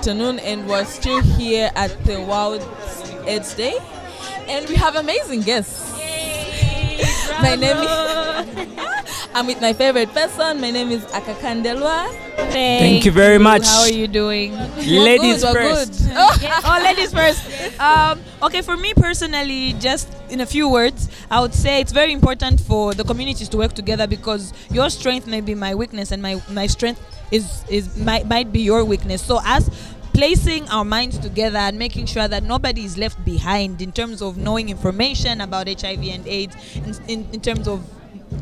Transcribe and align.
afternoon, 0.00 0.38
and 0.38 0.66
we're 0.66 0.86
still 0.86 1.20
here 1.20 1.70
at 1.76 1.92
the 2.06 2.18
World 2.22 2.66
AIDS 3.26 3.52
Day, 3.52 3.76
and 4.48 4.66
we 4.66 4.74
have 4.74 4.96
amazing 4.96 5.42
guests. 5.42 5.92
my 7.42 7.54
name 7.54 7.76
is. 7.76 9.28
I'm 9.34 9.46
with 9.46 9.60
my 9.60 9.74
favorite 9.74 10.08
person. 10.14 10.58
My 10.58 10.70
name 10.70 10.90
is 10.90 11.04
Akakandelwa. 11.12 12.08
Thank 12.50 13.04
you 13.04 13.12
very 13.12 13.36
much. 13.36 13.66
How 13.66 13.82
are 13.82 13.90
you 13.90 14.08
doing? 14.08 14.56
Ladies 14.78 15.44
good, 15.44 15.54
we're 15.54 15.74
first. 15.74 16.08
good. 16.08 16.16
oh, 16.16 16.80
ladies 16.82 17.12
first. 17.12 17.78
Um, 17.78 18.22
okay, 18.42 18.62
for 18.62 18.78
me 18.78 18.94
personally, 18.94 19.74
just 19.74 20.08
in 20.30 20.40
a 20.40 20.46
few 20.46 20.66
words, 20.66 21.10
I 21.30 21.40
would 21.40 21.52
say 21.52 21.78
it's 21.82 21.92
very 21.92 22.14
important 22.14 22.58
for 22.58 22.94
the 22.94 23.04
communities 23.04 23.50
to 23.50 23.58
work 23.58 23.74
together 23.74 24.06
because 24.06 24.54
your 24.70 24.88
strength 24.88 25.26
may 25.26 25.42
be 25.42 25.54
my 25.54 25.74
weakness, 25.74 26.10
and 26.10 26.22
my 26.22 26.40
my 26.48 26.66
strength 26.66 27.19
is 27.30 27.64
is 27.68 27.96
might 27.96 28.26
might 28.26 28.52
be 28.52 28.60
your 28.60 28.84
weakness. 28.84 29.22
So 29.22 29.40
as 29.44 29.70
placing 30.12 30.68
our 30.68 30.84
minds 30.84 31.18
together 31.18 31.58
and 31.58 31.78
making 31.78 32.06
sure 32.06 32.28
that 32.28 32.42
nobody 32.42 32.84
is 32.84 32.98
left 32.98 33.24
behind 33.24 33.80
in 33.80 33.92
terms 33.92 34.20
of 34.20 34.36
knowing 34.36 34.68
information 34.68 35.40
about 35.40 35.66
HIV 35.68 36.02
and 36.04 36.26
AIDS, 36.26 36.56
in, 36.76 36.94
in, 37.08 37.28
in 37.32 37.40
terms 37.40 37.66
of 37.68 37.82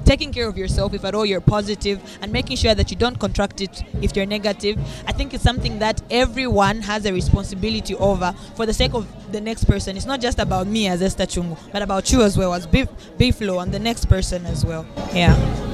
taking 0.05 0.33
care 0.33 0.49
of 0.49 0.57
yourself 0.57 0.95
if 0.95 1.05
at 1.05 1.15
all 1.15 1.25
you're 1.25 1.41
positive 1.41 2.01
and 2.21 2.33
making 2.33 2.57
sure 2.57 2.75
that 2.75 2.91
you 2.91 2.97
don't 2.97 3.19
contract 3.19 3.61
it 3.61 3.83
if 4.03 4.15
you're 4.15 4.27
negative 4.27 4.79
i 5.07 5.13
think 5.13 5.33
it's 5.33 5.43
something 5.43 5.79
that 5.79 6.01
everyone 6.11 6.81
has 6.83 7.07
a 7.07 7.13
responsibility 7.13 7.95
over 7.97 8.35
for 8.55 8.67
the 8.67 8.73
sake 8.73 8.93
of 8.95 9.07
the 9.33 9.41
next 9.41 9.65
person. 9.65 9.97
It's 9.97 10.07
not 10.07 10.21
just 10.21 10.39
about 10.39 10.67
me 10.67 10.89
as 10.89 11.03
esther 11.03 11.27
chungu 11.27 11.59
but 11.73 11.83
about 11.83 12.11
you 12.13 12.23
as 12.23 12.37
well 12.37 12.55
as 12.55 12.67
Bif- 12.67 12.89
biflo 13.19 13.63
and 13.63 13.73
the 13.73 13.79
next 13.79 14.07
person 14.07 14.47
as 14.47 14.65
well. 14.65 14.87
Yeah 15.13 15.68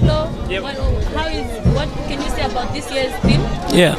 So 0.00 0.46
Yep. 0.48 0.62
what, 0.62 0.76
how 1.14 1.26
is 1.28 1.46
what 1.74 1.88
can 2.08 2.20
you 2.22 2.28
say 2.30 2.42
about 2.44 2.72
this 2.72 2.90
year's 2.90 3.12
theme? 3.20 3.40
Yeah. 3.74 3.96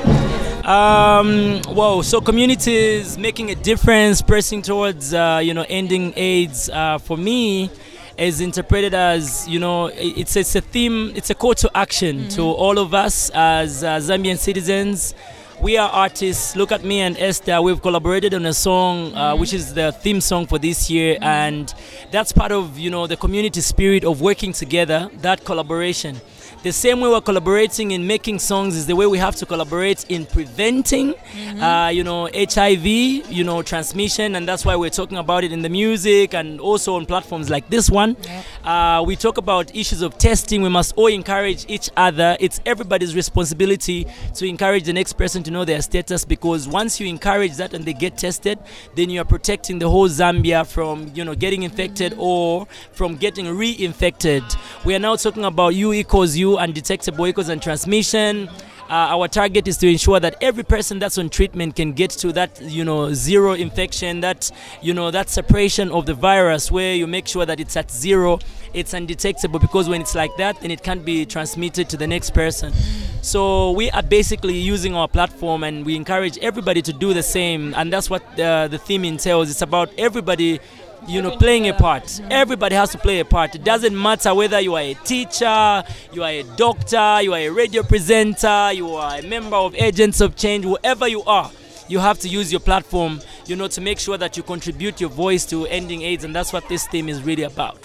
Um, 0.66 1.62
whoa. 1.74 2.02
So 2.02 2.22
communities 2.22 3.18
making 3.18 3.50
a 3.52 3.56
difference, 3.56 4.22
pressing 4.22 4.62
towards 4.62 5.14
uh, 5.14 5.42
you 5.44 5.54
know 5.54 5.66
ending 5.70 6.14
AIDS. 6.16 6.70
Uh, 6.70 6.98
for 7.00 7.18
me, 7.18 7.70
is 8.18 8.42
interpreted 8.42 8.94
as 8.94 9.48
you 9.48 9.60
know 9.60 9.88
it's 9.88 10.36
it's 10.36 10.56
a 10.56 10.62
theme. 10.62 11.12
It's 11.16 11.30
a 11.30 11.36
call 11.36 11.56
to 11.56 11.72
action 11.76 12.28
to 12.30 12.42
all 12.44 12.78
of 12.78 12.94
us 12.94 13.30
as 13.34 13.84
uh, 13.84 13.98
Zambian 13.98 14.38
citizens. 14.38 15.14
We 15.62 15.76
are 15.76 15.90
artists. 15.90 16.56
Look 16.56 16.72
at 16.72 16.86
me 16.86 17.02
and 17.02 17.18
Esther. 17.18 17.62
We've 17.62 17.82
collaborated 17.82 18.34
on 18.34 18.46
a 18.46 18.54
song, 18.54 19.14
uh, 19.14 19.36
which 19.36 19.54
is 19.54 19.74
the 19.74 19.92
theme 19.92 20.22
song 20.22 20.48
for 20.48 20.58
this 20.58 20.90
year, 20.90 21.18
and 21.22 21.74
that's 22.12 22.32
part 22.32 22.54
of 22.54 22.80
you 22.80 22.90
know 22.90 23.08
the 23.08 23.18
community 23.18 23.60
spirit 23.60 24.06
of 24.06 24.22
working 24.22 24.54
together. 24.54 25.10
That 25.22 25.44
collaboration. 25.44 26.22
The 26.62 26.74
same 26.74 27.00
way 27.00 27.08
we're 27.08 27.22
collaborating 27.22 27.92
in 27.92 28.06
making 28.06 28.40
songs 28.40 28.76
is 28.76 28.86
the 28.86 28.94
way 28.94 29.08
we 29.08 29.18
have 29.18 29.34
to 29.38 29.46
collaborate 29.46 30.04
in 30.10 30.26
preventing, 30.26 31.16
uh, 31.62 31.90
you 31.94 32.04
know, 32.04 32.28
HIV, 32.34 32.86
you 32.86 33.46
know, 33.46 33.62
transmission, 33.62 34.36
and 34.36 34.46
that's 34.46 34.66
why 34.66 34.76
we're 34.76 34.90
talking 34.90 35.20
about 35.20 35.46
it 35.46 35.54
in 35.54 35.62
the 35.62 35.70
music 35.70 36.34
and 36.34 36.60
also 36.60 36.96
on 36.96 37.06
platforms 37.06 37.50
like 37.50 37.70
this 37.70 37.90
one. 37.90 38.18
Uh, 38.66 39.02
we 39.08 39.16
talk 39.16 39.38
about 39.38 39.74
issues 39.74 40.02
of 40.02 40.18
testing. 40.18 40.62
We 40.62 40.68
must 40.68 40.94
all 40.98 41.08
encourage 41.08 41.64
each 41.70 41.90
other. 41.96 42.36
It's 42.42 42.60
everybody's 42.66 43.16
responsibility 43.16 44.06
to 44.36 44.46
encourage 44.46 44.84
the 44.84 44.92
next 44.94 45.14
person 45.14 45.44
to 45.44 45.52
know 45.52 45.64
their 45.64 45.82
status 45.82 46.26
because 46.26 46.68
once 46.68 47.00
you 47.00 47.08
encourage 47.08 47.56
that 47.56 47.74
and 47.74 47.86
they 47.86 47.94
get 47.94 48.18
tested, 48.18 48.60
then 48.96 49.10
you 49.10 49.22
are 49.22 49.26
protecting 49.26 49.80
the 49.80 49.90
whole 49.90 50.10
Zambia 50.10 50.68
from, 50.68 51.10
you 51.16 51.24
know, 51.24 51.36
getting 51.36 51.64
infected 51.64 52.16
or 52.18 52.68
from 52.92 53.16
getting 53.16 53.46
reinfected. 53.46 54.44
We 54.84 54.94
are 54.94 55.00
now 55.00 55.16
talking 55.16 55.46
about 55.46 55.70
you 55.70 55.94
equals 55.94 56.36
Undetectable 56.58 57.28
equals 57.28 57.50
and 57.50 57.62
transmission. 57.62 58.50
Uh, 58.90 59.14
our 59.16 59.28
target 59.28 59.68
is 59.68 59.78
to 59.78 59.88
ensure 59.88 60.20
that 60.20 60.36
every 60.42 60.64
person 60.64 60.98
that's 60.98 61.20
on 61.20 61.30
treatment 61.30 61.76
can 61.76 61.94
get 61.94 62.10
to 62.10 62.32
that, 62.32 62.60
you 62.60 62.84
know, 62.84 63.14
zero 63.14 63.54
infection, 63.54 64.20
that, 64.22 64.50
you 64.82 64.96
know, 64.96 65.12
that 65.12 65.30
separation 65.30 65.92
of 65.92 66.08
the 66.08 66.14
virus 66.16 66.72
where 66.72 66.96
you 66.96 67.06
make 67.06 67.28
sure 67.28 67.46
that 67.46 67.60
it's 67.60 67.78
at 67.78 67.92
zero, 67.92 68.40
it's 68.74 68.96
undetectable 68.96 69.60
because 69.60 69.88
when 69.88 70.02
it's 70.02 70.16
like 70.16 70.36
that, 70.38 70.60
then 70.62 70.72
it 70.72 70.82
can't 70.82 71.06
be 71.06 71.24
transmitted 71.24 71.88
to 71.88 71.98
the 71.98 72.08
next 72.08 72.34
person. 72.34 72.74
So 73.22 73.72
we 73.72 73.92
are 73.92 74.02
basically 74.02 74.58
using 74.58 74.96
our 74.96 75.08
platform 75.08 75.64
and 75.64 75.86
we 75.86 75.96
encourage 75.96 76.40
everybody 76.40 76.82
to 76.82 76.92
do 76.92 77.14
the 77.14 77.22
same. 77.22 77.76
And 77.76 77.94
that's 77.94 78.10
what 78.10 78.24
uh, 78.40 78.70
the 78.70 78.80
theme 78.80 79.06
entails. 79.06 79.52
It's 79.52 79.62
about 79.62 79.92
everybody 80.00 80.60
you 81.08 81.22
know 81.22 81.36
playing 81.38 81.68
a 81.68 81.74
part 81.74 82.20
everybody 82.30 82.76
has 82.76 82.92
to 82.92 82.98
play 82.98 83.20
a 83.20 83.26
part 83.26 83.56
it 83.56 83.64
doesn't 83.64 84.00
matter 84.00 84.34
whether 84.34 84.60
you 84.60 84.76
are 84.76 84.82
a 84.82 84.94
teacher 85.06 85.84
you 86.12 86.24
are 86.24 86.30
a 86.32 86.44
doctor 86.56 87.22
you 87.22 87.34
are 87.34 87.40
a 87.40 87.50
radio 87.50 87.82
presenter 87.84 88.72
you 88.74 88.90
are 88.90 89.20
a 89.20 89.22
member 89.24 89.56
of 89.56 89.74
agents 89.76 90.22
of 90.22 90.36
change 90.36 90.64
whoever 90.66 91.08
you 91.08 91.24
are 91.24 91.50
you 91.88 92.00
have 92.00 92.20
to 92.20 92.28
use 92.28 92.52
your 92.52 92.60
platform 92.60 93.20
you 93.46 93.56
know 93.56 93.68
to 93.68 93.82
make 93.82 93.98
sure 94.00 94.18
that 94.18 94.38
you 94.38 94.44
contribute 94.44 95.00
your 95.02 95.10
voice 95.10 95.46
to 95.46 95.66
ending 95.68 96.02
aids 96.02 96.24
and 96.24 96.36
that's 96.36 96.54
what 96.54 96.68
this 96.70 96.88
theme 96.88 97.10
is 97.10 97.22
really 97.24 97.44
about 97.44 97.78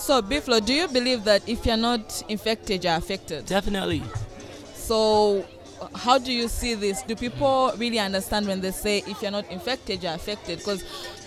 So, 0.00 0.22
Biflo, 0.22 0.64
do 0.64 0.72
you 0.74 0.88
believe 0.88 1.24
that 1.24 1.46
if 1.46 1.64
you're 1.66 1.76
not 1.76 2.22
infected, 2.28 2.82
you're 2.84 2.96
affected? 2.96 3.46
definitely 3.46 4.02
So, 4.74 5.44
how 5.94 6.18
do 6.18 6.32
you 6.32 6.48
see 6.48 6.74
this? 6.74 7.02
Do 7.02 7.14
people 7.14 7.72
really 7.76 7.98
understand 7.98 8.46
when 8.46 8.60
they 8.60 8.70
say 8.72 9.04
if 9.06 9.22
you're 9.22 9.30
not 9.30 9.48
infected, 9.50 10.02
you're 10.02 10.14
affected? 10.14 10.58
Because 10.58 10.82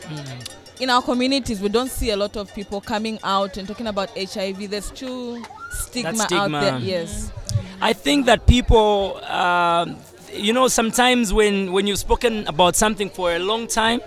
hmm. 0.06 0.63
In 0.80 0.90
our 0.90 1.02
communities, 1.02 1.62
we 1.62 1.70
don't 1.70 1.90
see 1.90 2.12
a 2.12 2.18
lot 2.18 2.36
of 2.36 2.54
people 2.54 2.82
coming 2.82 3.20
out 3.24 3.58
and 3.58 3.68
talking 3.68 3.88
about 3.88 4.10
HIV. 4.18 4.70
There's 4.70 4.92
too 4.92 5.44
stigma, 5.72 6.16
stigma. 6.16 6.58
out 6.58 6.62
there. 6.62 6.80
Yes. 6.80 7.32
I 7.82 7.94
think 7.94 8.26
that 8.26 8.48
people, 8.48 9.24
um, 9.26 9.98
you 10.34 10.54
know, 10.54 10.68
sometimes 10.68 11.34
when 11.34 11.72
when 11.72 11.86
you've 11.88 12.00
spoken 12.00 12.48
about 12.48 12.76
something 12.76 13.10
for 13.10 13.34
a 13.34 13.40
long 13.40 13.68
time, 13.68 14.02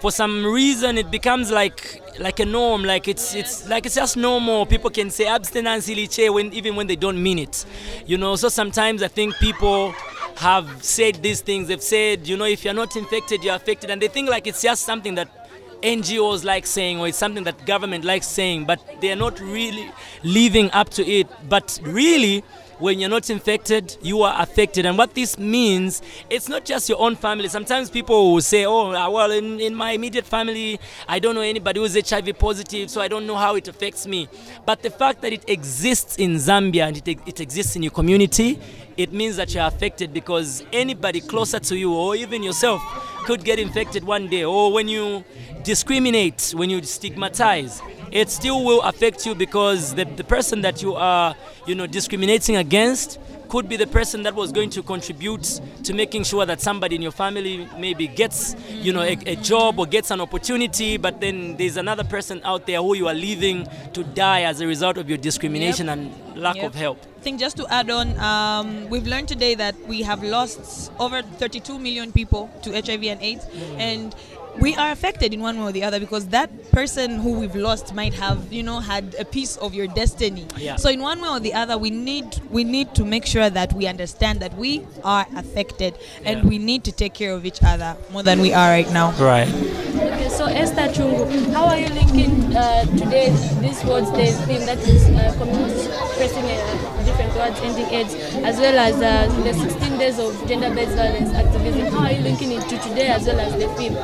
for 0.00 0.10
some 0.10 0.44
reason 0.46 0.98
it 0.98 1.10
becomes 1.10 1.50
like 1.50 2.02
like 2.18 2.40
a 2.40 2.46
norm. 2.46 2.84
Like 2.84 3.08
it's 3.08 3.34
it's 3.34 3.68
like 3.68 3.86
it's 3.86 3.94
just 3.94 4.16
normal. 4.16 4.66
People 4.66 4.90
can 4.90 5.10
say 5.10 5.26
abstinence 5.26 5.88
iliche 5.88 6.32
when 6.32 6.52
even 6.52 6.76
when 6.76 6.86
they 6.86 6.96
don't 6.96 7.22
mean 7.22 7.38
it, 7.38 7.64
you 8.06 8.16
know. 8.16 8.36
So 8.36 8.48
sometimes 8.48 9.02
I 9.02 9.08
think 9.08 9.34
people 9.36 9.92
have 10.36 10.82
said 10.82 11.16
these 11.22 11.40
things. 11.40 11.68
They've 11.68 11.82
said, 11.82 12.26
you 12.26 12.36
know, 12.36 12.44
if 12.44 12.64
you're 12.64 12.74
not 12.74 12.96
infected, 12.96 13.42
you're 13.44 13.54
affected, 13.54 13.90
and 13.90 14.00
they 14.00 14.08
think 14.08 14.28
like 14.28 14.46
it's 14.46 14.62
just 14.62 14.84
something 14.84 15.14
that 15.16 15.45
NGOs 15.82 16.44
like 16.44 16.66
saying 16.66 16.98
or 16.98 17.08
it's 17.08 17.18
something 17.18 17.44
that 17.44 17.66
government 17.66 18.04
likes 18.04 18.26
saying, 18.26 18.64
but 18.64 18.80
they're 19.00 19.16
not 19.16 19.38
really 19.40 19.90
living 20.22 20.70
up 20.72 20.90
to 20.90 21.06
it. 21.06 21.28
But 21.48 21.78
really, 21.82 22.42
when 22.78 22.98
you're 22.98 23.10
not 23.10 23.30
infected, 23.30 23.96
you 24.02 24.22
are 24.22 24.40
affected. 24.42 24.84
And 24.86 24.98
what 24.98 25.14
this 25.14 25.38
means, 25.38 26.02
it's 26.28 26.48
not 26.48 26.64
just 26.64 26.88
your 26.88 27.00
own 27.00 27.16
family. 27.16 27.48
Sometimes 27.48 27.90
people 27.90 28.34
will 28.34 28.42
say, 28.42 28.64
oh, 28.66 28.92
uh, 28.92 29.10
well, 29.10 29.30
in, 29.30 29.60
in 29.60 29.74
my 29.74 29.92
immediate 29.92 30.26
family, 30.26 30.78
I 31.08 31.18
don't 31.18 31.34
know 31.34 31.40
anybody 31.40 31.80
who's 31.80 31.94
HIV 32.08 32.38
positive, 32.38 32.90
so 32.90 33.00
I 33.00 33.08
don't 33.08 33.26
know 33.26 33.36
how 33.36 33.54
it 33.54 33.68
affects 33.68 34.06
me. 34.06 34.28
But 34.66 34.82
the 34.82 34.90
fact 34.90 35.22
that 35.22 35.32
it 35.32 35.48
exists 35.48 36.16
in 36.16 36.34
Zambia 36.34 36.88
and 36.88 36.96
it, 36.96 37.08
it 37.26 37.40
exists 37.40 37.76
in 37.76 37.82
your 37.82 37.92
community, 37.92 38.58
it 38.96 39.12
means 39.12 39.36
that 39.36 39.54
you're 39.54 39.66
affected 39.66 40.12
because 40.12 40.64
anybody 40.72 41.20
closer 41.20 41.58
to 41.60 41.76
you 41.76 41.92
or 41.94 42.16
even 42.16 42.42
yourself 42.42 42.82
could 43.24 43.44
get 43.44 43.58
infected 43.58 44.04
one 44.04 44.28
day. 44.28 44.44
Or 44.44 44.72
when 44.72 44.88
you 44.88 45.24
discriminate, 45.62 46.52
when 46.56 46.70
you 46.70 46.82
stigmatize, 46.82 47.80
it 48.16 48.30
still 48.30 48.64
will 48.64 48.80
affect 48.82 49.26
you 49.26 49.34
because 49.34 49.94
the, 49.94 50.04
the 50.04 50.24
person 50.24 50.62
that 50.62 50.80
you 50.82 50.94
are, 50.94 51.34
you 51.66 51.74
know, 51.74 51.86
discriminating 51.86 52.56
against 52.56 53.20
could 53.50 53.68
be 53.68 53.76
the 53.76 53.86
person 53.86 54.22
that 54.22 54.34
was 54.34 54.50
going 54.52 54.70
to 54.70 54.82
contribute 54.82 55.60
to 55.84 55.92
making 55.92 56.24
sure 56.24 56.46
that 56.46 56.60
somebody 56.60 56.96
in 56.96 57.02
your 57.02 57.12
family 57.12 57.68
maybe 57.78 58.06
gets, 58.08 58.56
you 58.70 58.90
know, 58.92 59.02
a, 59.02 59.12
a 59.26 59.36
job 59.36 59.78
or 59.78 59.86
gets 59.86 60.10
an 60.10 60.20
opportunity, 60.22 60.96
but 60.96 61.20
then 61.20 61.56
there's 61.58 61.76
another 61.76 62.04
person 62.04 62.40
out 62.42 62.66
there 62.66 62.80
who 62.80 62.94
you 62.96 63.06
are 63.06 63.14
leaving 63.14 63.68
to 63.92 64.02
die 64.02 64.42
as 64.42 64.60
a 64.62 64.66
result 64.66 64.96
of 64.96 65.08
your 65.10 65.18
discrimination 65.18 65.88
and 65.90 66.10
lack 66.34 66.56
Yep. 66.56 66.64
of 66.64 66.74
help. 66.74 66.98
I 67.18 67.20
think 67.20 67.38
just 67.38 67.56
to 67.58 67.66
add 67.68 67.90
on, 67.90 68.18
um, 68.18 68.88
we've 68.88 69.06
learned 69.06 69.28
today 69.28 69.54
that 69.56 69.74
we 69.86 70.02
have 70.02 70.22
lost 70.22 70.90
over 70.98 71.20
32 71.22 71.78
million 71.78 72.12
people 72.12 72.48
to 72.62 72.72
HIV 72.72 73.04
and 73.04 73.20
AIDS, 73.20 73.46
and 73.78 74.14
we 74.58 74.74
are 74.76 74.90
affected 74.90 75.32
in 75.34 75.40
one 75.40 75.58
way 75.58 75.64
or 75.68 75.72
the 75.72 75.82
other 75.84 76.00
because 76.00 76.28
that 76.28 76.50
person 76.72 77.18
who 77.20 77.38
we've 77.38 77.54
lost 77.56 77.94
might 77.94 78.14
have, 78.14 78.52
you 78.52 78.62
know, 78.62 78.80
had 78.80 79.14
a 79.18 79.24
piece 79.24 79.56
of 79.58 79.74
your 79.74 79.86
destiny. 79.86 80.46
Yeah. 80.56 80.76
So 80.76 80.88
in 80.88 81.00
one 81.00 81.20
way 81.20 81.28
or 81.28 81.40
the 81.40 81.54
other, 81.54 81.76
we 81.78 81.90
need 81.90 82.40
we 82.50 82.64
need 82.64 82.94
to 82.94 83.04
make 83.04 83.26
sure 83.26 83.50
that 83.50 83.72
we 83.72 83.86
understand 83.86 84.40
that 84.40 84.54
we 84.56 84.86
are 85.04 85.26
affected, 85.36 85.94
and 86.24 86.42
Yeah. 86.42 86.48
we 86.48 86.58
need 86.58 86.84
to 86.84 86.92
take 86.92 87.14
care 87.14 87.32
of 87.32 87.44
each 87.44 87.60
other 87.62 87.96
more 88.12 88.22
than 88.22 88.40
we 88.40 88.52
are 88.54 88.68
right 88.70 88.90
now. 88.92 89.12
Right. 89.18 89.48
Okay, 89.48 90.28
so 90.28 90.44
Esther 90.46 90.88
Chungu, 90.92 91.52
how 91.52 91.66
are 91.66 91.78
you 91.78 91.88
linking 91.88 92.54
uh, 92.56 92.84
today 92.96 93.30
this 93.60 93.84
World 93.84 94.12
Day 94.14 94.32
theme 94.46 94.64
that 94.66 94.78
is 94.78 95.04
uh, 95.08 95.34
communities 95.38 95.88
pressing 96.16 96.44
uh, 96.44 97.04
different 97.04 97.32
towards 97.32 97.60
ending 97.60 97.86
AIDS, 97.92 98.14
as 98.44 98.58
well 98.58 98.78
as 98.78 98.94
uh, 99.00 99.26
the 99.42 99.52
16 99.54 99.98
days 99.98 100.18
of 100.18 100.32
gender-based 100.48 100.92
violence 100.96 101.32
activism? 101.34 101.86
How 101.92 102.06
are 102.06 102.12
you 102.12 102.20
linking 102.22 102.52
it 102.52 102.62
to 102.68 102.78
today 102.78 103.08
as 103.08 103.26
well 103.26 103.40
as 103.40 103.52
the 103.54 103.68
theme? 103.76 103.96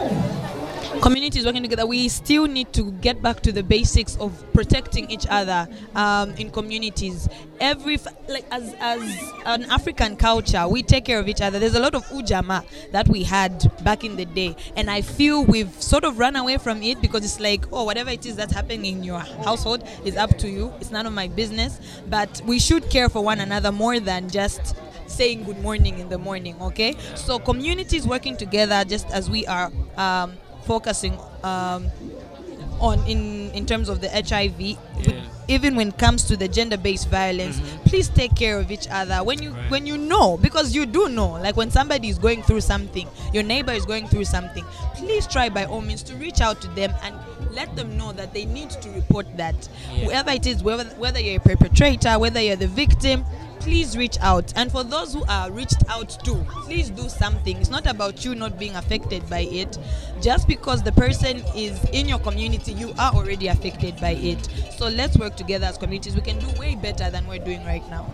Communities 1.03 1.45
working 1.45 1.65
together, 1.65 1.85
we 1.85 2.09
still 2.09 2.47
need 2.47 2.73
to 2.73 2.93
get 2.93 3.21
back 3.21 3.41
to 3.41 3.51
the 3.51 3.65
basics 3.65 4.15
of 4.19 4.31
protecting 4.53 5.11
each 5.11 5.27
other 5.29 5.67
um, 5.97 6.31
in 6.35 6.49
communities. 6.49 7.29
Every 7.59 7.99
like 8.29 8.47
as 8.53 8.73
as 8.79 9.33
an 9.45 9.65
African 9.65 10.15
culture, 10.15 10.69
we 10.69 10.85
take 10.85 11.05
care 11.05 11.19
of 11.19 11.27
each 11.27 11.41
other. 11.41 11.59
There's 11.59 11.75
a 11.75 11.81
lot 11.81 11.97
of 11.97 12.05
ujamaa 12.07 12.65
that 12.93 13.09
we 13.09 13.25
had 13.25 13.69
back 13.83 14.05
in 14.05 14.15
the 14.15 14.27
day, 14.27 14.55
and 14.77 14.89
I 14.89 15.01
feel 15.01 15.45
we've 15.45 15.73
sort 15.83 16.05
of 16.05 16.21
run 16.21 16.37
away 16.37 16.57
from 16.59 16.81
it 16.85 17.01
because 17.03 17.25
it's 17.25 17.41
like, 17.41 17.65
oh, 17.73 17.83
whatever 17.83 18.11
it 18.11 18.25
is 18.25 18.37
that's 18.37 18.53
happening 18.53 18.87
in 18.87 19.03
your 19.03 19.19
household 19.19 19.83
is 20.05 20.17
up 20.17 20.39
to 20.39 20.49
you. 20.49 20.73
It's 20.81 20.93
none 20.93 21.07
of 21.07 21.13
my 21.13 21.27
business. 21.27 21.81
But 22.09 22.41
we 22.47 22.61
should 22.61 22.89
care 22.91 23.09
for 23.09 23.25
one 23.25 23.41
another 23.41 23.73
more 23.73 23.99
than 23.99 24.31
just 24.31 24.77
saying 25.09 25.43
good 25.43 25.59
morning 25.59 25.99
in 25.99 26.09
the 26.09 26.17
morning 26.17 26.57
okay 26.59 26.97
so 27.17 27.39
communities 27.39 28.07
working 28.07 28.35
together 28.35 28.83
just 28.83 29.11
as 29.11 29.29
we 29.29 29.47
are 29.47 29.71
um, 29.99 30.33
focusing 30.65 31.19
um, 31.43 31.91
on 32.81 32.99
in 33.07 33.51
in 33.53 33.67
terms 33.67 33.89
of 33.89 34.01
the 34.01 34.09
hiv 34.09 34.61
Yeah. 34.61 35.21
even 35.49 35.77
when 35.77 35.89
it 35.89 35.99
comes 35.99 36.25
to 36.25 36.37
the 36.37 36.49
gender-based 36.49 37.09
violence 37.09 37.61
please 37.85 38.09
take 38.09 38.35
care 38.35 38.59
of 38.59 38.71
each 38.71 38.87
other 38.91 39.23
when 39.25 39.43
you 39.43 39.51
Right. 39.51 39.71
when 39.71 39.87
you 39.87 39.99
know 39.99 40.37
because 40.37 40.75
you 40.75 40.87
do 40.87 41.09
know 41.09 41.33
like 41.33 41.57
when 41.57 41.71
somebody 41.71 42.09
is 42.09 42.19
going 42.19 42.43
through 42.43 42.61
something 42.63 43.07
your 43.33 43.43
neighbor 43.43 43.73
is 43.73 43.85
going 43.87 44.09
through 44.09 44.25
something 44.25 44.65
please 44.95 45.27
try 45.27 45.49
by 45.49 45.65
all 45.65 45.81
means 45.81 46.03
to 46.05 46.15
reach 46.17 46.41
out 46.41 46.61
to 46.63 46.69
them 46.69 46.93
and 47.03 47.15
let 47.55 47.75
them 47.77 47.97
know 47.99 48.13
that 48.13 48.33
they 48.33 48.45
need 48.47 48.71
to 48.71 48.89
report 48.91 49.27
that 49.37 49.69
Yeah. 49.95 50.05
whoever 50.05 50.31
it 50.31 50.47
is 50.47 50.63
whether, 50.63 50.85
whether 50.99 51.21
you're 51.21 51.37
a 51.37 51.41
perpetrator 51.41 52.19
whether 52.19 52.41
you're 52.41 52.57
the 52.57 52.69
victim 52.69 53.25
please 53.63 53.97
reach 53.97 54.19
out. 54.21 54.53
And 54.57 54.71
for 54.71 54.83
those 54.85 55.13
who 55.15 55.25
are 55.29 55.51
reached 55.51 55.83
out 55.89 56.11
to 56.25 56.35
please 56.65 56.91
do 56.91 57.09
something. 57.09 57.57
It's 57.59 57.71
not 57.71 57.87
about 57.87 58.25
you 58.25 58.35
not 58.35 58.59
being 58.59 58.75
affected 58.77 59.29
by 59.31 59.41
it. 59.41 59.79
Just 60.21 60.49
because 60.49 60.83
the 60.83 60.93
person 60.93 61.43
is 61.57 61.83
in 61.93 62.09
your 62.09 62.19
community 62.19 62.73
you 62.73 62.93
are 62.99 63.13
already 63.13 63.49
affected 63.49 63.97
by 64.01 64.11
it. 64.11 64.49
So 64.79 64.89
let's 64.89 65.17
work 65.17 65.37
together 65.37 65.67
as 65.67 65.79
communities. 65.79 66.15
We 66.15 66.23
can 66.23 66.39
do 66.39 66.49
way 66.61 66.75
better 66.75 67.11
than 67.11 67.27
we're 67.29 67.39
doing 67.45 67.65
right 67.65 67.89
now. 67.91 68.13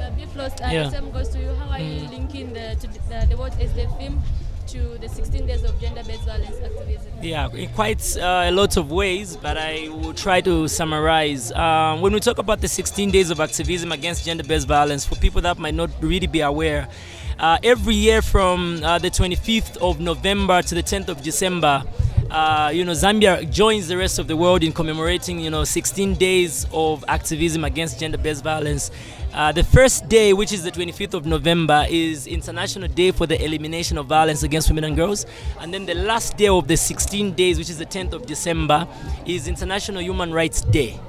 Uh, 0.00 0.10
Biflos, 0.16 0.60
uh, 0.62 0.70
Yeah. 0.70 0.84
the 0.84 0.90
same 0.90 1.10
goes 1.12 1.28
to 1.30 1.38
you. 1.38 1.54
How 1.54 1.70
are 1.70 1.80
you 1.80 2.02
Mm. 2.02 2.10
linking 2.10 2.52
the, 2.52 2.76
to 2.80 2.86
the, 2.88 3.26
the 3.30 3.36
what 3.36 3.58
is 3.60 3.72
the 3.74 3.86
theme 3.98 4.20
to 4.70 4.98
the 4.98 5.08
16 5.08 5.46
days 5.46 5.64
of 5.64 5.80
gender-based 5.80 6.22
violence 6.22 6.56
activism? 6.62 7.12
Yeah, 7.20 7.48
in 7.52 7.68
quite 7.70 8.16
uh, 8.16 8.44
a 8.46 8.50
lot 8.52 8.76
of 8.76 8.90
ways, 8.90 9.36
but 9.36 9.58
I 9.58 9.88
will 9.88 10.14
try 10.14 10.40
to 10.42 10.68
summarize. 10.68 11.50
Um, 11.52 12.00
when 12.00 12.12
we 12.12 12.20
talk 12.20 12.38
about 12.38 12.60
the 12.60 12.68
16 12.68 13.10
days 13.10 13.30
of 13.30 13.40
activism 13.40 13.90
against 13.92 14.24
gender 14.24 14.44
based 14.44 14.68
violence, 14.68 15.04
for 15.04 15.16
people 15.16 15.40
that 15.42 15.58
might 15.58 15.74
not 15.74 15.90
really 16.00 16.28
be 16.28 16.40
aware, 16.40 16.88
uh, 17.40 17.58
every 17.64 17.94
year 17.94 18.22
from 18.22 18.82
uh, 18.84 18.98
the 18.98 19.10
25th 19.10 19.76
of 19.78 19.98
November 19.98 20.62
to 20.62 20.74
the 20.74 20.82
10th 20.82 21.08
of 21.08 21.22
December, 21.22 21.82
uh, 22.30 22.70
you 22.72 22.84
know, 22.84 22.92
Zambia 22.92 23.50
joins 23.50 23.88
the 23.88 23.96
rest 23.96 24.18
of 24.20 24.28
the 24.28 24.36
world 24.36 24.62
in 24.62 24.72
commemorating, 24.72 25.40
you 25.40 25.50
know, 25.50 25.64
16 25.64 26.14
days 26.14 26.64
of 26.72 27.04
activism 27.08 27.64
against 27.64 27.98
gender-based 27.98 28.44
violence. 28.44 28.92
Uh, 29.34 29.50
the 29.50 29.64
first 29.64 30.08
day, 30.08 30.32
which 30.32 30.52
is 30.52 30.62
the 30.62 30.70
25th 30.70 31.14
of 31.14 31.26
November, 31.26 31.86
is 31.88 32.28
International 32.28 32.86
Day 32.88 33.10
for 33.10 33.26
the 33.26 33.44
Elimination 33.44 33.98
of 33.98 34.06
Violence 34.06 34.44
Against 34.44 34.68
Women 34.68 34.84
and 34.84 34.96
Girls. 34.96 35.26
And 35.58 35.74
then 35.74 35.86
the 35.86 35.94
last 35.94 36.36
day 36.36 36.48
of 36.48 36.68
the 36.68 36.76
16 36.76 37.32
days, 37.34 37.58
which 37.58 37.68
is 37.68 37.78
the 37.78 37.86
10th 37.86 38.12
of 38.12 38.26
December, 38.26 38.86
is 39.26 39.48
International 39.48 40.00
Human 40.00 40.32
Rights 40.32 40.60
Day. 40.60 41.00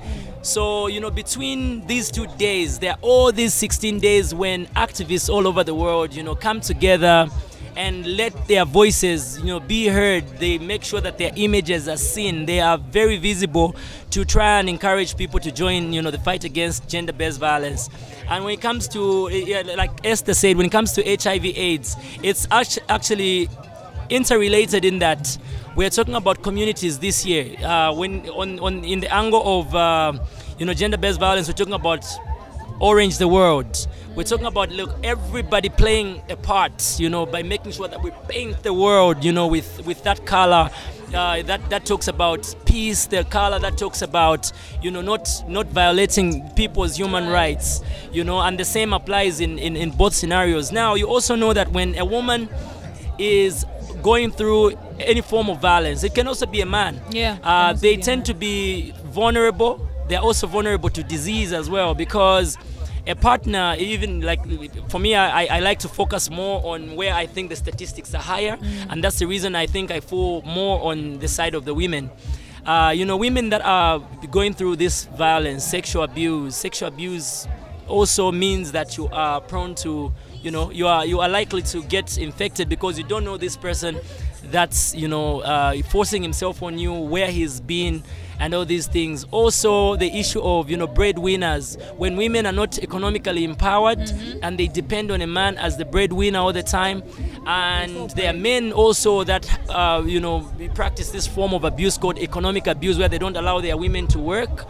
So, 0.41 0.87
you 0.87 0.99
know, 0.99 1.11
between 1.11 1.85
these 1.85 2.09
two 2.09 2.25
days, 2.37 2.79
there 2.79 2.93
are 2.93 2.99
all 3.01 3.31
these 3.31 3.53
16 3.53 3.99
days 3.99 4.33
when 4.33 4.65
activists 4.67 5.29
all 5.29 5.47
over 5.47 5.63
the 5.63 5.75
world, 5.75 6.15
you 6.15 6.23
know, 6.23 6.33
come 6.33 6.61
together 6.61 7.29
and 7.75 8.05
let 8.05 8.47
their 8.47 8.65
voices 8.65 9.39
you 9.39 9.45
know 9.45 9.59
be 9.59 9.87
heard. 9.87 10.27
They 10.39 10.57
make 10.57 10.83
sure 10.83 11.01
that 11.01 11.17
their 11.17 11.31
images 11.35 11.87
are 11.87 11.97
seen. 11.97 12.45
They 12.45 12.59
are 12.59 12.77
very 12.77 13.17
visible 13.17 13.75
to 14.11 14.25
try 14.25 14.59
and 14.59 14.69
encourage 14.69 15.15
people 15.15 15.39
to 15.39 15.51
join 15.51 15.93
you 15.93 16.01
know 16.01 16.11
the 16.11 16.19
fight 16.19 16.43
against 16.43 16.87
gender-based 16.87 17.39
violence. 17.39 17.89
And 18.29 18.43
when 18.45 18.53
it 18.53 18.61
comes 18.61 18.87
to 18.89 19.29
like 19.75 19.91
esther 20.05 20.33
said 20.33 20.57
when 20.57 20.65
it 20.65 20.71
comes 20.71 20.93
to 20.93 21.01
hiv 21.03 21.45
aids 21.45 21.95
it's 22.23 22.47
actually 22.51 23.49
interrelated 24.09 24.85
in 24.85 24.99
that 24.99 25.37
we're 25.75 25.89
talking 25.89 26.15
about 26.15 26.43
communities 26.43 26.99
this 26.99 27.25
year. 27.25 27.55
Uh, 27.65 27.93
when 27.93 28.27
on, 28.29 28.59
on 28.59 28.83
in 28.83 28.99
the 28.99 29.13
angle 29.13 29.59
of 29.59 29.73
uh, 29.73 30.13
you 30.59 30.65
know 30.65 30.73
gender-based 30.73 31.19
violence 31.19 31.47
we're 31.47 31.53
talking 31.53 31.73
about 31.73 32.05
orange 32.81 33.17
the 33.17 33.27
world. 33.27 33.87
We're 34.15 34.23
talking 34.23 34.47
about 34.47 34.71
look 34.71 34.93
everybody 35.03 35.69
playing 35.69 36.21
a 36.29 36.35
part 36.35 36.99
you 36.99 37.09
know 37.09 37.25
by 37.25 37.43
making 37.43 37.71
sure 37.71 37.87
that 37.87 38.01
we 38.03 38.11
paint 38.27 38.61
the 38.63 38.73
world 38.73 39.23
you 39.23 39.31
know 39.31 39.47
with 39.47 39.85
with 39.85 40.03
that 40.03 40.25
color. 40.25 40.69
Uh, 41.13 41.41
that 41.43 41.69
that 41.69 41.85
talks 41.85 42.07
about 42.07 42.55
peace 42.65 43.05
the 43.07 43.25
color 43.25 43.59
that 43.59 43.77
talks 43.77 44.01
about 44.01 44.49
you 44.81 44.89
know 44.89 45.01
not 45.01 45.27
not 45.45 45.67
violating 45.67 46.49
people's 46.55 46.95
human 46.95 47.27
rights 47.27 47.81
you 48.13 48.23
know 48.23 48.39
and 48.39 48.57
the 48.57 48.63
same 48.63 48.93
applies 48.93 49.41
in, 49.41 49.59
in 49.59 49.75
in 49.75 49.91
both 49.91 50.13
scenarios. 50.13 50.71
Now 50.71 50.95
you 50.95 51.07
also 51.07 51.35
know 51.35 51.51
that 51.53 51.67
when 51.69 51.97
a 51.97 52.05
woman 52.05 52.47
is 53.19 53.65
going 54.01 54.31
through 54.31 54.71
any 54.99 55.19
form 55.21 55.49
of 55.49 55.59
violence 55.59 56.03
it 56.05 56.15
can 56.15 56.27
also 56.27 56.45
be 56.45 56.61
a 56.61 56.65
man. 56.65 57.01
Yeah, 57.11 57.37
uh, 57.43 57.73
they 57.73 57.97
tend 57.97 58.25
to 58.27 58.33
be 58.33 58.93
vulnerable. 59.03 59.85
They're 60.07 60.21
also 60.21 60.47
vulnerable 60.47 60.89
to 60.91 61.03
disease 61.03 61.51
as 61.51 61.69
well 61.69 61.93
because 61.93 62.57
a 63.07 63.15
partner 63.15 63.75
even 63.79 64.21
like 64.21 64.39
for 64.89 64.99
me 64.99 65.15
I, 65.15 65.57
I 65.57 65.59
like 65.59 65.79
to 65.79 65.87
focus 65.87 66.29
more 66.29 66.61
on 66.63 66.95
where 66.95 67.13
i 67.13 67.25
think 67.25 67.49
the 67.49 67.55
statistics 67.55 68.13
are 68.13 68.21
higher. 68.21 68.57
And 68.89 69.03
that's 69.03 69.19
the 69.19 69.25
reason 69.25 69.55
i 69.55 69.65
think 69.65 69.91
i 69.91 69.99
fall 69.99 70.41
more 70.43 70.91
on 70.91 71.19
the 71.19 71.27
side 71.27 71.55
of 71.55 71.65
the 71.65 71.73
women. 71.73 72.09
Uh, 72.65 72.93
you 72.95 73.05
know 73.05 73.17
women 73.17 73.49
that 73.49 73.61
are 73.65 73.99
going 74.29 74.53
through 74.53 74.75
this 74.75 75.05
violence 75.05 75.63
sexual 75.63 76.03
abuse 76.03 76.55
sexual 76.55 76.87
abuse 76.89 77.47
also 77.87 78.31
means 78.31 78.71
that 78.71 78.97
you 78.97 79.07
are 79.11 79.41
prone 79.41 79.73
to 79.73 80.13
you 80.43 80.51
know 80.51 80.69
you 80.69 80.85
are 80.87 81.03
you 81.03 81.19
are 81.19 81.27
likely 81.29 81.63
to 81.63 81.81
get 81.83 82.19
infected 82.19 82.69
because 82.69 82.99
you 82.99 83.03
don't 83.03 83.25
know 83.25 83.35
this 83.35 83.57
person 83.57 83.99
that's 84.51 84.93
you 84.93 85.07
know 85.07 85.39
uh, 85.41 85.81
forcing 85.89 86.21
himself 86.21 86.61
on 86.61 86.77
you 86.77 86.93
where 86.93 87.31
he's 87.31 87.59
been 87.59 88.03
and 88.39 88.55
all 88.55 88.65
these 88.65 88.87
things. 88.87 89.23
Also 89.31 89.95
the 89.95 90.07
issue 90.17 90.41
of 90.41 90.69
you 90.69 90.75
know 90.75 90.87
breadwinners. 90.87 91.77
When 91.97 92.17
women 92.17 92.45
are 92.45 92.51
not 92.51 92.79
economically 92.79 93.43
empowered 93.43 94.11
and 94.41 94.57
they 94.57 94.67
depend 94.67 95.11
on 95.11 95.21
a 95.21 95.27
man 95.27 95.57
as 95.57 95.77
the 95.77 95.85
breadwinner 95.85 96.39
all 96.39 96.51
the 96.51 96.63
time 96.63 97.03
and 97.45 98.09
there 98.11 98.31
are 98.31 98.37
men 98.37 98.71
also 98.73 99.23
that 99.23 99.47
uh, 99.69 100.03
you 100.05 100.19
know 100.19 100.51
practice 100.73 101.11
this 101.11 101.27
form 101.27 101.53
of 101.53 101.63
abuse 101.63 101.97
called 101.97 102.17
economic 102.17 102.67
abuse 102.67 102.97
where 102.97 103.09
they 103.09 103.19
don't 103.19 103.37
allow 103.37 103.61
their 103.61 103.77
women 103.77 104.07
to 104.07 104.19
work. 104.19 104.65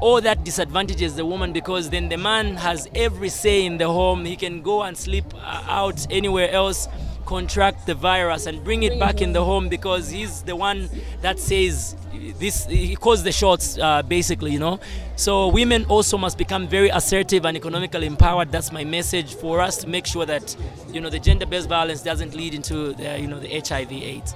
All 0.00 0.20
that 0.20 0.44
disadvantages 0.44 1.16
the 1.16 1.24
woman 1.24 1.52
because 1.52 1.88
then 1.88 2.10
the 2.10 2.18
man 2.18 2.56
has 2.56 2.88
every 2.94 3.30
say 3.30 3.64
in 3.64 3.78
the 3.78 3.86
home. 3.86 4.26
He 4.26 4.36
can 4.36 4.60
go 4.60 4.82
and 4.82 4.94
sleep 4.96 5.24
uh, 5.34 5.64
out 5.66 6.06
anywhere 6.10 6.50
else 6.50 6.88
contract 7.34 7.78
the 7.86 7.96
virus 8.10 8.46
and 8.46 8.62
bring 8.62 8.84
it 8.84 8.94
back 9.04 9.20
in 9.20 9.32
the 9.32 9.44
home 9.50 9.68
because 9.68 10.08
he's 10.08 10.42
the 10.42 10.54
one 10.54 10.88
that 11.20 11.36
says 11.50 11.96
this 12.38 12.56
he 12.66 12.94
calls 12.94 13.20
the 13.28 13.32
shots 13.32 13.66
uh, 13.78 14.02
basically 14.02 14.52
you 14.52 14.62
know. 14.66 14.78
So 15.16 15.48
women 15.48 15.84
also 15.86 16.16
must 16.16 16.36
become 16.38 16.68
very 16.68 16.90
assertive 17.00 17.44
and 17.44 17.56
economically 17.56 18.06
empowered. 18.06 18.52
That's 18.52 18.70
my 18.78 18.84
message 18.84 19.34
for 19.42 19.60
us 19.60 19.74
to 19.78 19.86
make 19.88 20.06
sure 20.06 20.26
that 20.26 20.56
you 20.94 21.00
know 21.00 21.10
the 21.10 21.18
gender-based 21.18 21.68
violence 21.68 22.02
doesn't 22.02 22.34
lead 22.40 22.54
into 22.54 22.76
the, 22.94 23.18
you 23.22 23.26
know 23.26 23.40
the 23.40 23.50
hiv 23.68 23.92
aids. 23.92 24.34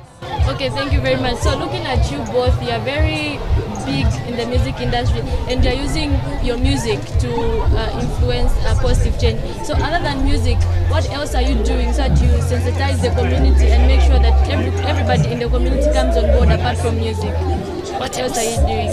Okay, 0.53 0.69
thank 0.71 0.93
you 0.93 1.01
very 1.01 1.21
much. 1.27 1.39
So 1.39 1.57
looking 1.57 1.85
at 1.95 2.11
you 2.11 2.19
both, 2.33 2.57
you 2.65 2.71
are 2.77 2.85
very 2.95 3.39
big 3.89 4.07
in 4.29 4.37
the 4.37 4.47
music 4.47 4.77
industry 4.81 5.21
and 5.49 5.65
you're 5.65 5.81
using 5.87 6.13
your 6.45 6.59
music 6.59 7.01
to 7.25 7.31
uh, 7.33 8.01
influence 8.05 8.53
a 8.69 8.75
positive 8.85 9.17
change. 9.21 9.41
So 9.65 9.73
other 9.75 10.01
than 10.05 10.25
music, 10.25 10.59
what 10.93 11.09
else 11.11 11.35
are 11.35 11.43
you 11.43 11.57
doing 11.65 11.93
so 11.97 12.05
that 12.05 12.15
you 12.21 12.29
sensitize 12.45 13.01
the 13.01 13.11
community 13.17 13.67
and 13.73 13.89
make 13.89 14.01
sure 14.05 14.21
that 14.21 14.37
every, 14.51 14.71
everybody 14.85 15.33
in 15.33 15.39
the 15.39 15.49
community 15.49 15.89
comes 15.93 16.17
on 16.17 16.27
board 16.37 16.51
apart 16.53 16.77
from 16.79 16.97
music? 16.97 17.33
What 17.99 18.17
else 18.19 18.37
are 18.39 18.45
you 18.45 18.61
doing? 18.69 18.91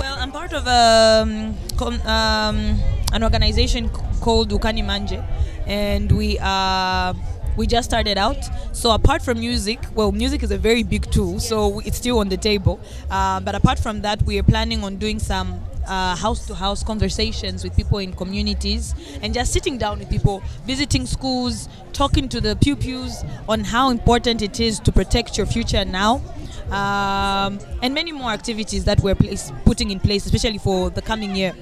Well, 0.00 0.16
I'm 0.18 0.32
part 0.32 0.52
of 0.52 0.66
um, 0.66 1.54
um, 2.06 2.56
an 3.12 3.22
organization 3.22 3.90
called 4.20 4.50
Ukani 4.50 4.82
Manje, 4.82 5.22
and 5.66 6.10
we 6.10 6.38
are 6.40 7.14
we 7.56 7.66
just 7.66 7.88
started 7.90 8.18
out. 8.18 8.38
So 8.72 8.90
apart 8.90 9.22
from 9.22 9.40
music, 9.40 9.78
well, 9.94 10.12
music 10.12 10.42
is 10.42 10.50
a 10.50 10.58
very 10.58 10.82
big 10.82 11.10
tool, 11.10 11.40
so 11.40 11.80
it's 11.80 11.98
still 11.98 12.18
on 12.18 12.28
the 12.28 12.36
table. 12.36 12.80
Uh, 13.10 13.40
but 13.40 13.54
apart 13.54 13.78
from 13.78 14.02
that, 14.02 14.22
we 14.22 14.38
are 14.38 14.42
planning 14.42 14.84
on 14.84 14.96
doing 14.96 15.18
some 15.18 15.62
uh, 15.86 16.14
house-to-house 16.16 16.82
conversations 16.84 17.64
with 17.64 17.74
people 17.76 17.98
in 17.98 18.12
communities 18.12 18.94
and 19.20 19.34
just 19.34 19.52
sitting 19.52 19.78
down 19.78 19.98
with 19.98 20.08
people, 20.08 20.42
visiting 20.64 21.06
schools, 21.06 21.68
talking 21.92 22.28
to 22.28 22.40
the 22.40 22.56
pew-pews 22.56 23.24
on 23.48 23.64
how 23.64 23.90
important 23.90 24.42
it 24.42 24.60
is 24.60 24.78
to 24.80 24.92
protect 24.92 25.36
your 25.36 25.46
future 25.46 25.84
now 25.84 26.22
um, 26.70 27.58
and 27.82 27.92
many 27.94 28.12
more 28.12 28.30
activities 28.30 28.84
that 28.84 29.00
we're 29.00 29.14
place, 29.14 29.52
putting 29.64 29.90
in 29.90 30.00
place, 30.00 30.24
especially 30.24 30.58
for 30.58 30.90
the 30.90 31.02
coming 31.02 31.34
year. 31.36 31.52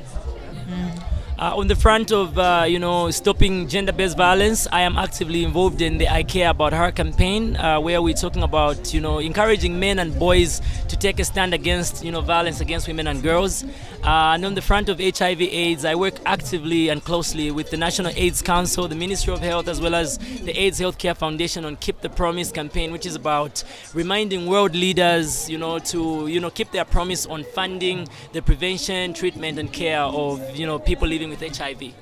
Uh, 1.40 1.56
on 1.56 1.66
the 1.68 1.74
front 1.74 2.12
of 2.12 2.38
uh, 2.38 2.66
you 2.68 2.78
know 2.78 3.10
stopping 3.10 3.66
gender-based 3.66 4.14
violence, 4.14 4.68
I 4.70 4.82
am 4.82 4.98
actively 4.98 5.42
involved 5.42 5.80
in 5.80 5.96
the 5.96 6.06
I 6.06 6.22
Care 6.22 6.50
About 6.50 6.74
Her 6.74 6.92
campaign, 6.92 7.56
uh, 7.56 7.80
where 7.80 8.02
we're 8.02 8.12
talking 8.12 8.42
about 8.42 8.92
you 8.92 9.00
know 9.00 9.20
encouraging 9.20 9.80
men 9.80 10.00
and 10.00 10.18
boys 10.18 10.60
to 10.88 10.98
take 10.98 11.18
a 11.18 11.24
stand 11.24 11.54
against 11.54 12.04
you 12.04 12.12
know 12.12 12.20
violence 12.20 12.60
against 12.60 12.88
women 12.88 13.06
and 13.06 13.22
girls. 13.22 13.64
Uh, 14.04 14.34
and 14.34 14.44
on 14.44 14.54
the 14.54 14.60
front 14.60 14.90
of 14.90 14.98
HIV/AIDS, 14.98 15.86
I 15.86 15.94
work 15.94 16.16
actively 16.26 16.90
and 16.90 17.02
closely 17.02 17.50
with 17.50 17.70
the 17.70 17.78
National 17.78 18.12
AIDS 18.16 18.42
Council, 18.42 18.86
the 18.86 18.94
Ministry 18.94 19.32
of 19.32 19.40
Health, 19.40 19.66
as 19.68 19.80
well 19.80 19.94
as 19.94 20.18
the 20.18 20.52
AIDS 20.60 20.78
Healthcare 20.78 21.16
Foundation 21.16 21.64
on 21.64 21.76
Keep 21.76 22.02
the 22.02 22.10
Promise 22.10 22.52
campaign, 22.52 22.92
which 22.92 23.06
is 23.06 23.14
about 23.14 23.64
reminding 23.94 24.44
world 24.44 24.74
leaders, 24.74 25.48
you 25.48 25.56
know, 25.56 25.78
to 25.78 26.26
you 26.26 26.38
know 26.38 26.50
keep 26.50 26.70
their 26.70 26.84
promise 26.84 27.24
on 27.24 27.44
funding 27.44 28.06
the 28.34 28.42
prevention, 28.42 29.14
treatment, 29.14 29.58
and 29.58 29.72
care 29.72 30.02
of 30.02 30.54
you 30.54 30.66
know 30.66 30.78
people 30.78 31.08
living 31.08 31.29
with 31.30 31.40
HIV. 31.40 31.82
Okay, 31.82 31.92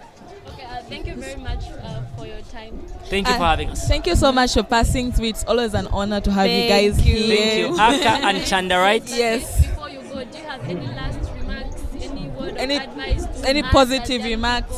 uh, 0.65 0.83
thank 0.89 1.07
you 1.07 1.15
very 1.15 1.37
much 1.41 1.65
uh, 1.83 2.01
for 2.17 2.27
your 2.27 2.41
time. 2.53 2.79
Thank 3.07 3.29
you 3.29 3.35
for 3.35 3.43
Uh, 3.43 3.51
having 3.51 3.71
us. 3.71 3.87
Thank 3.87 4.07
you 4.07 4.17
so 4.17 4.33
much 4.33 4.55
for 4.55 4.63
passing 4.63 5.13
through. 5.13 5.27
It's 5.29 5.45
always 5.45 5.75
an 5.75 5.87
honor 5.89 6.21
to 6.21 6.31
have 6.33 6.47
you 6.49 6.69
guys 6.69 7.01
you. 7.07 7.15
here. 7.15 7.69
Thank 7.75 8.03
you, 8.03 8.07
Aka 8.09 8.23
and 8.29 8.45
Chanda, 8.47 8.77
right? 8.89 9.03
Yes. 9.07 9.67
Before 9.67 9.91
you 9.91 10.01
go, 10.03 10.25
do 10.25 10.39
you 10.39 10.45
have 10.45 10.65
any 10.65 10.87
last 10.87 11.19
remarks, 11.39 11.77
any 12.01 12.29
word 12.31 12.57
Any- 12.57 12.77
of 12.77 12.83
advice? 12.83 13.27
To 13.43 13.49
any 13.49 13.63
positive 13.63 14.25
remarks? 14.25 14.75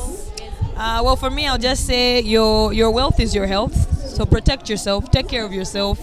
Uh, 0.75 1.01
well, 1.03 1.15
for 1.15 1.29
me, 1.29 1.47
I'll 1.47 1.57
just 1.57 1.85
say 1.87 2.21
your 2.21 2.73
your 2.73 2.91
wealth 2.91 3.19
is 3.19 3.33
your 3.35 3.47
health. 3.47 3.75
So 4.15 4.25
protect 4.25 4.69
yourself. 4.69 5.09
Take 5.11 5.27
care 5.29 5.45
of 5.45 5.53
yourself. 5.53 5.97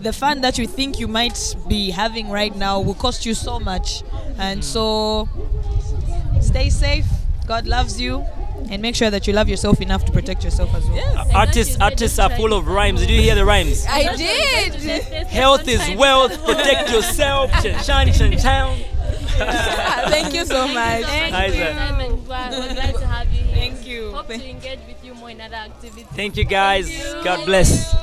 The 0.00 0.12
fun 0.12 0.40
that 0.42 0.58
you 0.58 0.66
think 0.66 0.98
you 0.98 1.08
might 1.08 1.38
be 1.68 1.90
having 1.90 2.28
right 2.30 2.54
now 2.56 2.80
will 2.80 2.94
cost 3.06 3.24
you 3.26 3.34
so 3.34 3.58
much, 3.60 4.02
and 4.38 4.62
so 4.64 5.28
stay 6.40 6.68
safe. 6.70 7.06
God 7.46 7.66
loves 7.66 8.00
you, 8.00 8.24
and 8.70 8.80
make 8.80 8.94
sure 8.94 9.10
that 9.10 9.26
you 9.26 9.32
love 9.32 9.48
yourself 9.48 9.80
enough 9.80 10.04
to 10.06 10.12
protect 10.12 10.44
yourself 10.44 10.74
as 10.74 10.84
well. 10.86 10.96
Yes. 10.96 11.34
Artists, 11.34 11.76
artists 11.80 12.18
are 12.18 12.30
full 12.30 12.52
of 12.54 12.66
rhymes. 12.66 13.00
Did 13.00 13.10
you 13.10 13.20
hear 13.20 13.34
the 13.34 13.44
rhymes? 13.44 13.84
I 13.88 14.16
did. 14.16 15.26
Health 15.26 15.68
is 15.68 15.96
wealth. 15.96 16.44
Protect 16.44 16.90
yourself. 16.90 17.50
Shine, 17.84 18.12
shine, 18.12 18.38
shine. 18.38 18.84
Thank 19.34 20.32
you 20.34 20.44
so 20.44 20.66
much. 20.68 21.02
Thank 21.04 21.54
you. 21.54 21.64
Time 21.64 22.00
and 22.00 22.12
we're, 22.12 22.16
we're 22.18 22.74
glad 22.74 22.94
to 22.94 23.06
have 23.06 23.32
you 23.32 23.42
here. 23.42 23.54
Thank 23.54 23.86
you. 23.86 24.12
Hope 24.12 24.28
to 24.28 24.34
engage 24.50 24.78
with 24.86 25.04
you 25.04 25.14
more 25.14 25.30
in 25.30 25.40
other 25.40 25.56
activities. 25.56 26.06
Thank 26.12 26.36
you, 26.36 26.44
guys. 26.44 26.88
God 27.24 27.44
bless. 27.44 27.94